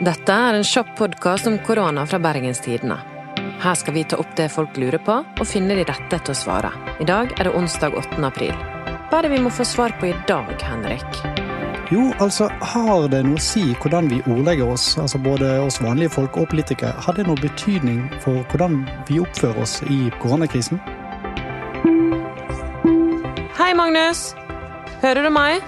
[0.00, 2.94] Dette er en kjapp podkast om korona fra Bergenstidene.
[3.60, 6.36] Her skal vi ta opp det folk lurer på, og finne de rette til å
[6.38, 6.70] svare.
[7.04, 8.16] I dag er det onsdag 8.
[8.24, 8.54] april.
[9.10, 11.20] Hva er det vi må få svar på i dag, Henrik?
[11.92, 16.16] Jo, altså, har det noe å si hvordan vi ordlegger oss, altså både oss vanlige
[16.16, 16.96] folk og politikere?
[17.04, 20.80] Har det noe betydning for hvordan vi oppfører oss i koronakrisen?
[23.60, 24.30] Hei, Magnus!
[25.04, 25.60] Hører du meg?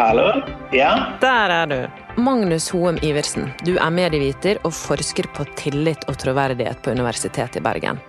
[0.00, 0.30] Hallo?
[0.72, 1.18] Ja?
[1.20, 1.99] Der er du.
[2.20, 7.62] Magnus Hoem Iversen, du er medieviter og forsker på tillit og troverdighet på Universitetet i
[7.64, 8.00] Bergen.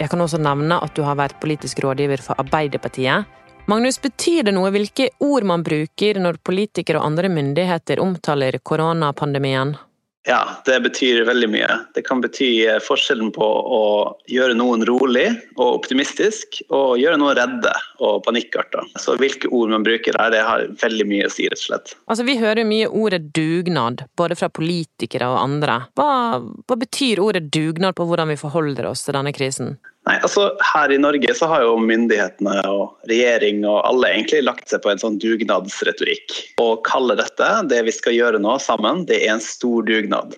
[0.00, 3.28] Jeg kan også nevne at du har vært politisk rådgiver for Arbeiderpartiet.
[3.70, 9.76] Magnus, betyr det noe hvilke ord man bruker når politikere og andre myndigheter omtaler koronapandemien?
[10.28, 11.68] Ja, det betyr veldig mye.
[11.96, 12.50] Det kan bety
[12.84, 13.84] forskjellen på å
[14.28, 17.72] gjøre noen rolig og optimistisk, og gjøre noen redde
[18.04, 18.84] og panikkarta.
[19.00, 21.94] Så hvilke ord man bruker her, det har veldig mye å si, rett og slett.
[22.04, 25.80] Altså, Vi hører mye ordet dugnad, både fra politikere og andre.
[25.96, 26.10] Hva,
[26.68, 29.78] hva betyr ordet dugnad på hvordan vi forholder oss til denne krisen?
[30.10, 34.72] Nei, altså Her i Norge så har jo myndighetene og regjering og alle egentlig lagt
[34.72, 36.34] seg på en sånn dugnadsretorikk.
[36.58, 40.34] Å kalle dette det vi skal gjøre nå sammen, det er en stor dugnad.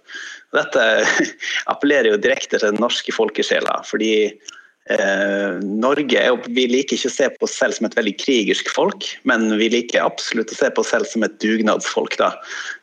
[0.52, 0.84] Dette
[1.72, 3.80] appellerer jo direkte til den norske folkesjela.
[3.88, 4.12] fordi
[5.62, 9.52] Norge vi liker ikke å se på oss selv som et veldig krigersk folk, men
[9.60, 12.16] vi liker absolutt å se på oss selv som et dugnadsfolk.
[12.18, 12.32] da.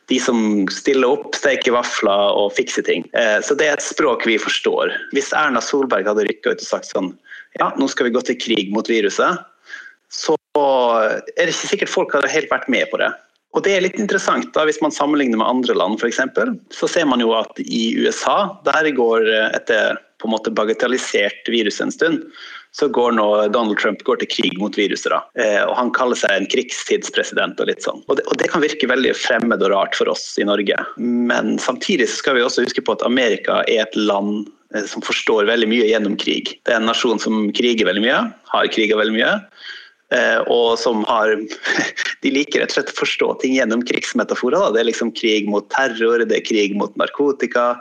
[0.08, 3.04] De som stiller opp, steker vafler og fikser ting.
[3.12, 4.94] Eh, så det er et språk vi forstår.
[5.12, 7.12] Hvis Erna Solberg hadde rykka ut og sagt sånn
[7.58, 9.42] ja, nå skal vi gå til krig mot viruset,
[10.10, 13.10] så er det ikke sikkert folk hadde helt vært med på det.
[13.54, 16.86] Og det er litt interessant da, Hvis man sammenligner med andre land, for eksempel, så
[16.90, 21.94] ser man jo at i USA der går etter på en måte bagatellisert viruset en
[21.94, 22.24] stund,
[22.76, 25.10] så går nå Donald Trump går til krig mot viruset.
[25.10, 25.20] da.
[25.42, 27.60] Eh, og Han kaller seg en krigstidspresident.
[27.60, 28.04] og litt sånn.
[28.08, 30.76] Og det, og det, kan virke veldig fremmed og rart for oss i Norge.
[30.96, 35.50] Men samtidig skal vi også huske på at Amerika er et land eh, som forstår
[35.50, 36.60] veldig mye gjennom krig.
[36.64, 38.22] Det er en nasjon som kriger veldig mye,
[38.54, 39.34] har kriga veldig mye.
[40.10, 41.36] Eh, og som har
[42.22, 44.58] De liker rett og slett å forstå ting gjennom krigsmetaforer.
[44.58, 44.74] Da.
[44.74, 47.72] Det er liksom krig mot terror, det er krig mot narkotika.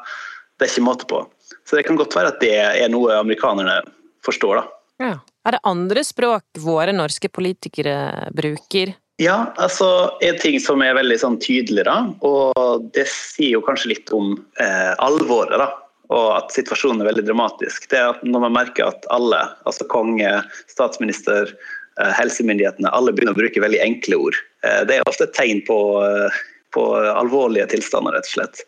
[0.57, 1.23] Det er ikke måte på.
[1.69, 3.84] Så det kan godt være at det er noe amerikanerne
[4.25, 4.80] forstår, da.
[5.00, 5.12] Ja.
[5.47, 8.91] Er det andre språk våre norske politikere bruker?
[9.19, 9.88] Ja, altså
[10.24, 14.34] en ting som er veldig sånn tydelig, da, og det sier jo kanskje litt om
[14.63, 15.69] eh, alvoret, da.
[16.09, 17.86] Og at situasjonen er veldig dramatisk.
[17.91, 20.31] Det er at når man merker at alle, altså konge,
[20.72, 21.51] statsminister,
[22.00, 24.40] eh, helsemyndighetene, alle begynner å bruke veldig enkle ord.
[24.63, 26.40] Eh, det er ofte et tegn på, eh,
[26.74, 28.63] på alvorlige tilstander, rett og slett.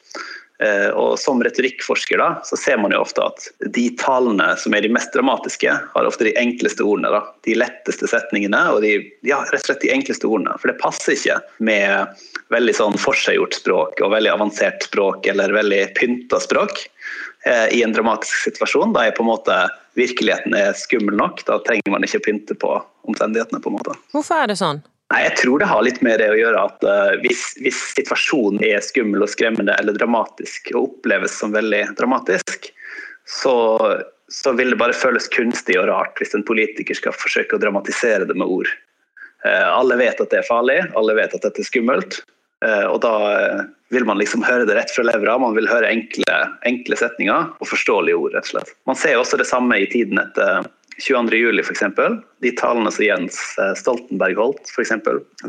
[0.62, 4.86] Eh, og Som retorikkforsker da, så ser man jo ofte at de tallene som er
[4.86, 7.10] de mest dramatiske, har ofte de enkleste ordene.
[7.10, 8.94] da, De letteste setningene og de,
[9.26, 10.54] ja, rett og slett de enkleste ordene.
[10.62, 12.22] For det passer ikke med
[12.54, 16.84] veldig sånn forseggjort språk og veldig avansert språk eller veldig pynta språk
[17.48, 18.94] eh, i en dramatisk situasjon.
[18.94, 19.58] Da er på en måte
[19.98, 21.42] virkeligheten er skummel nok.
[21.50, 22.78] Da trenger man ikke pynte på
[23.10, 23.64] omstendighetene.
[23.64, 23.98] på en måte.
[24.14, 24.86] Hvorfor er det sånn?
[25.12, 28.64] Nei, Jeg tror det har litt med det å gjøre at uh, hvis, hvis, situasjonen
[28.64, 32.70] er skummel og skremmende eller dramatisk og oppleves som veldig dramatisk,
[33.28, 33.56] så,
[34.32, 38.28] så, vil det bare føles kunstig og rart hvis en politiker skal forsøke å dramatisere
[38.30, 38.72] det med ord.
[39.44, 42.22] Uh, alle vet at det er farlig, alle vet at dette er skummelt.
[42.64, 43.16] Uh, og da
[43.92, 45.36] vil man liksom høre det rett fra levra.
[45.42, 48.38] Man vil høre enkle, enkle setninger og forståelige ord.
[48.38, 48.76] rett og slett.
[48.88, 50.70] Man ser også det samme i tiden etter
[51.02, 51.60] 22.07.
[51.60, 51.84] f.eks.
[52.42, 54.94] De talene som Jens eh, Stoltenberg holdt, f.eks.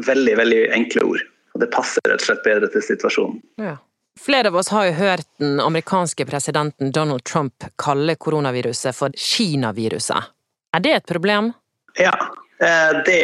[0.06, 1.24] Veldig veldig enkle ord.
[1.52, 3.40] Og Det passer rett og slett bedre til situasjonen.
[3.60, 3.76] Ja.
[4.20, 10.30] Flere av oss har jo hørt den amerikanske presidenten Donald Trump kalle koronaviruset for Kina-viruset.
[10.76, 11.52] Er det et problem?
[12.00, 12.12] Ja,
[12.60, 13.22] eh, det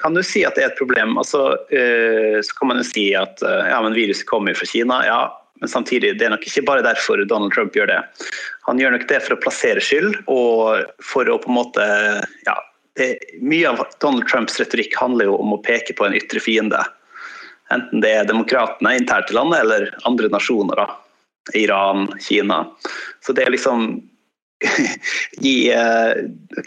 [0.00, 1.16] kan du si at det er et problem.
[1.20, 5.00] Altså, eh, så kan man jo si at ja, viruset kommer fra Kina.
[5.08, 5.22] Ja,
[5.60, 8.00] men samtidig, det er nok ikke bare derfor Donald Trump gjør det.
[8.68, 11.86] Han gjør nok det for å plassere skyld, og for å på en måte
[12.46, 12.56] ja,
[12.98, 13.12] det,
[13.44, 16.80] Mye av Donald Trumps retorikk handler jo om å peke på en ytre fiende.
[17.70, 20.80] Enten det er demokratene internt i landet, eller andre nasjoner.
[20.80, 20.88] da.
[21.54, 22.64] Iran, Kina.
[23.24, 24.00] Så det er liksom
[25.44, 26.12] gi, uh,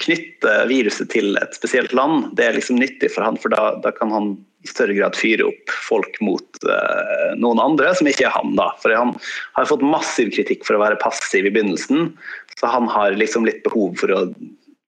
[0.01, 3.93] knytte viruset til et spesielt land, det er liksom nyttig for han, for da, da
[3.93, 8.35] kan han i større grad fyre opp folk mot uh, noen andre, som ikke er
[8.35, 8.55] han.
[8.59, 8.71] da.
[8.81, 9.15] For Han
[9.57, 12.13] har fått massiv kritikk for å være passiv i begynnelsen,
[12.59, 14.25] så han har liksom litt behov for å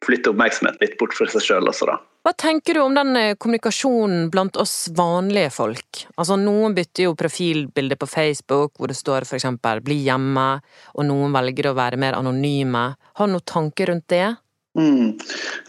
[0.05, 1.97] flytte oppmerksomheten litt bort fra seg sjøl også, da.
[2.25, 6.05] Hva tenker du om den eh, kommunikasjonen blant oss vanlige folk?
[6.15, 10.47] Altså, Noen bytter jo profilbilde på Facebook hvor det står for eksempel 'bli hjemme',
[10.97, 12.87] og noen velger å være mer anonyme.
[12.97, 14.25] Har du noen tanker rundt det?
[14.75, 15.19] Mm.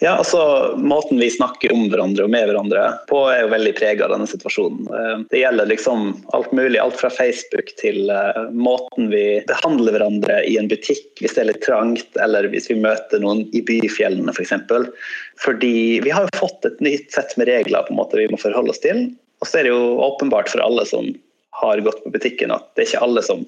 [0.00, 4.06] Ja, altså Måten vi snakker om hverandre og med hverandre på, er jo veldig prega
[4.06, 4.88] av denne situasjonen.
[4.90, 10.40] Eh, det gjelder liksom alt mulig, alt fra Facebook til uh, måten vi behandler hverandre
[10.48, 14.34] i en butikk hvis det er litt trangt, eller hvis vi møter noen i byfjellene
[14.34, 14.36] f.eks.
[14.36, 14.90] For eksempel.
[15.42, 18.40] Fordi vi har jo fått et nytt sett med regler på en måte vi må
[18.42, 19.08] forholde oss til.
[19.42, 21.12] Og så er det jo åpenbart for alle som
[21.60, 23.42] har gått på butikken, at det er ikke alle som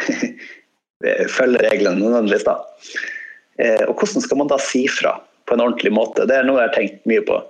[1.38, 2.46] følger reglene nødvendigvis.
[2.46, 2.58] da.
[3.60, 5.16] Eh, og hvordan skal man da si fra
[5.48, 6.26] på en ordentlig måte?
[6.28, 7.40] Det er noe jeg har tenkt mye på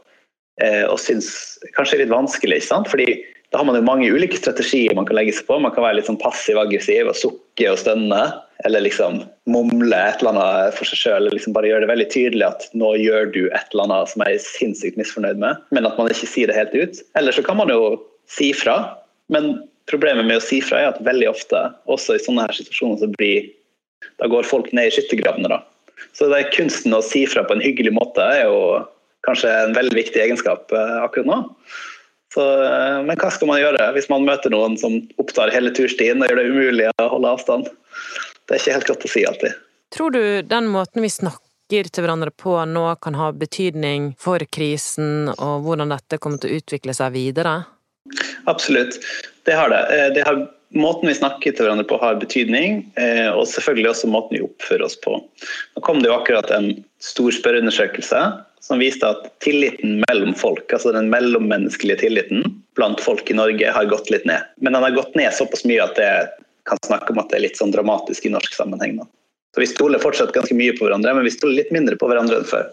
[0.65, 1.31] eh, og syns
[1.77, 2.61] kanskje er litt vanskelig.
[2.61, 2.91] ikke sant?
[2.91, 3.21] Fordi
[3.51, 5.59] da har man jo mange ulike strategier man kan legge seg på.
[5.59, 8.21] Man kan være litt sånn passiv-aggressiv og sukke og stønne.
[8.69, 11.31] Eller liksom mumle et eller annet for seg sjøl.
[11.35, 14.37] Liksom bare gjøre det veldig tydelig at nå gjør du et eller annet som jeg
[14.37, 17.03] er sinnssykt misfornøyd med, men at man ikke sier det helt ut.
[17.19, 17.97] Eller så kan man jo
[18.31, 18.77] si fra.
[19.35, 19.57] Men
[19.91, 23.11] problemet med å si fra er at veldig ofte, også i sånne her situasjoner, så
[23.17, 23.49] blir
[24.21, 25.51] da går folk ned i skyttergravene.
[25.51, 25.61] da.
[26.17, 28.61] Så det er kunsten å si fra på en hyggelig måte er jo
[29.27, 31.41] kanskje en veldig viktig egenskap eh, akkurat nå.
[32.35, 36.23] Så, eh, men hva skal man gjøre hvis man møter noen som opptar hele turstien
[36.23, 37.71] og gjør det umulig å holde avstand?
[38.47, 39.59] Det er ikke helt godt å si alltid.
[39.95, 45.31] Tror du den måten vi snakker til hverandre på nå kan ha betydning for krisen
[45.37, 47.61] og hvordan dette kommer til å utvikle seg videre?
[48.51, 48.99] Absolutt,
[49.47, 49.83] det har det.
[49.95, 50.41] Eh, det har
[50.77, 54.87] måten vi snakker til hverandre på har betydning, eh, og selvfølgelig også måten vi oppfører
[54.87, 55.17] oss på.
[55.77, 56.73] Nå kom det jo akkurat en
[57.03, 58.23] stor spørreundersøkelse
[58.61, 62.45] som viste at tilliten mellom folk, altså den mellommenneskelige tilliten
[62.79, 64.45] blant folk i Norge, har gått litt ned.
[64.61, 66.11] Men den har gått ned såpass mye at det
[66.69, 69.01] kan snakke om at det er litt sånn dramatisk i norsk sammenheng.
[69.55, 72.39] Så Vi stoler fortsatt ganske mye på hverandre, men vi stoler litt mindre på hverandre
[72.39, 72.69] enn før.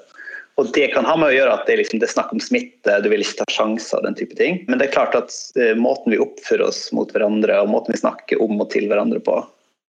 [0.58, 2.98] Og Det kan ha med å gjøre at det, liksom, det er snakk om smitte,
[3.04, 4.64] du vil ikke ta sjanser den type ting.
[4.66, 8.02] Men det er klart at uh, måten vi oppfører oss mot hverandre og måten vi
[8.02, 9.38] snakker om og til hverandre på,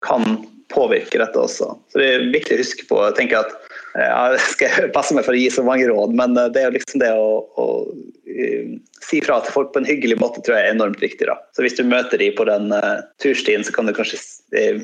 [0.08, 0.24] kan
[0.72, 1.74] påvirke dette også.
[1.92, 3.02] Så Det er viktig å huske på.
[3.10, 6.40] Jeg tenker at uh, Jeg skal passe meg for å gi så mange råd, men
[6.40, 7.28] uh, det er jo liksom det å,
[7.60, 7.68] å
[9.04, 11.28] si fra til folk på en hyggelig måte tror jeg er enormt viktig.
[11.28, 11.36] da.
[11.52, 12.72] Så Hvis du møter dem på den
[13.22, 14.18] turstien, så kan du kanskje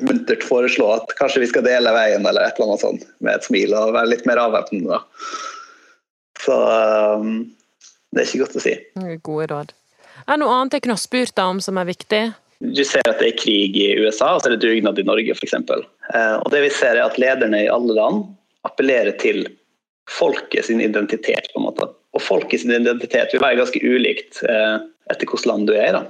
[0.04, 3.48] muntert foreslå at kanskje vi skal dele veien eller et eller annet sånt med et
[3.48, 5.00] smil og være litt mer avvæpnende.
[6.44, 6.56] Så
[7.20, 7.42] um,
[8.10, 8.76] det er ikke godt å si.
[9.26, 9.74] Gode råd.
[10.26, 12.22] Er det noe annet jeg kunne ha spurt deg om som er viktig?
[12.60, 15.32] Du ser at det er krig i USA, og så er det dugnad i Norge
[15.32, 15.56] f.eks.
[15.56, 18.26] Eh, og det vi ser er at lederne i alle land
[18.68, 19.46] appellerer til
[20.10, 21.48] folket sin identitet.
[21.52, 21.88] på en måte.
[22.12, 24.76] Og folket sin identitet vil være ganske ulikt eh,
[25.10, 25.94] etter hvilket land du er i.
[25.96, 26.04] da.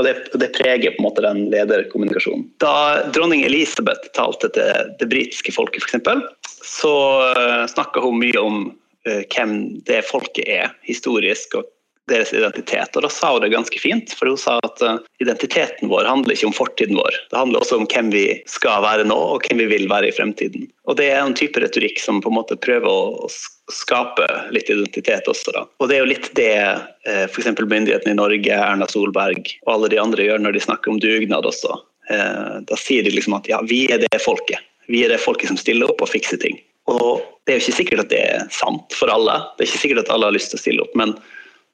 [0.00, 2.46] Og det, det, preger på en måte den lederkommunikasjonen.
[2.64, 6.92] Da dronning Elisabeth talte til det britiske folket, f.eks., så
[7.36, 9.54] uh, snakka hun mye om Eh, hvem
[9.88, 11.70] det folket er historisk, og
[12.10, 12.96] deres identitet.
[12.96, 16.34] Og Da sa hun det ganske fint, for hun sa at eh, identiteten vår handler
[16.34, 17.18] ikke om fortiden vår.
[17.30, 20.16] Det handler også om hvem vi skal være nå, og hvem vi vil være i
[20.16, 20.66] fremtiden.
[20.88, 23.30] Og Det er en type retorikk som på en måte prøver å
[23.72, 25.54] skape litt identitet også.
[25.54, 25.64] Da.
[25.78, 27.54] Og Det er jo litt det eh, f.eks.
[27.60, 31.48] myndighetene i Norge, Erna Solberg og alle de andre gjør når de snakker om dugnad
[31.48, 31.78] også.
[32.12, 34.58] Da sier de liksom at ja, vi er det folket.
[34.90, 36.58] Vi er det folket som stiller opp og fikser ting.
[36.92, 39.38] Og det er jo ikke sikkert at det er sant for alle.
[39.56, 41.14] Det er ikke sikkert at alle har lyst til å stille opp, men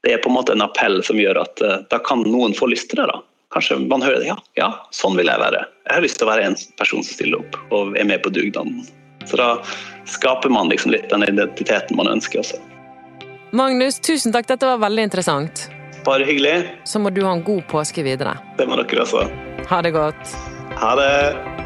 [0.07, 2.71] det er på en måte en appell som gjør at uh, da kan noen få
[2.71, 3.09] lyst til det.
[3.11, 3.19] da.
[3.55, 4.25] Kanskje man hører.
[4.29, 5.65] Ja, ja, sånn vil jeg være.
[5.89, 8.33] Jeg har lyst til å være en person som stiller opp og er med på
[8.33, 8.85] dugnaden.
[9.29, 9.51] Så da
[10.09, 12.61] skaper man liksom litt den identiteten man ønsker også.
[13.57, 14.49] Magnus, tusen takk.
[14.49, 15.69] Dette var veldig interessant.
[16.05, 16.69] Bare hyggelig.
[16.85, 18.37] Så må du ha en god påske videre.
[18.61, 19.29] Det må dere også.
[19.69, 20.37] Ha det godt.
[20.79, 21.58] Ha det.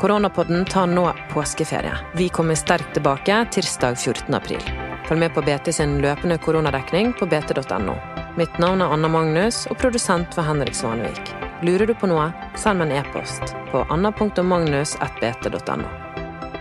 [0.00, 1.98] Koronapodden tar nå påskeferie.
[2.14, 4.34] Vi kommer sterkt tilbake tirsdag 14.
[4.34, 4.60] april.
[5.08, 7.94] Følg med på BT sin løpende koronadekning på bt.no.
[8.36, 11.34] Mitt navn er Anna Magnus, og produsent var Henrik Svanevik.
[11.62, 15.88] Lurer du på noe, send meg en e-post på anna.magnus.bt.no.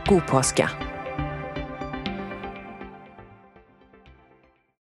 [0.07, 0.82] God påske!